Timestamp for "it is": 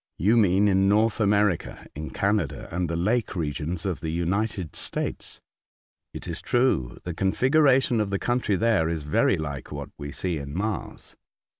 6.11-6.41